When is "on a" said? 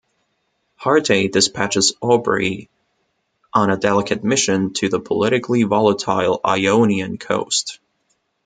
3.53-3.77